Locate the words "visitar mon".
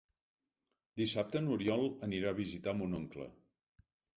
2.43-2.99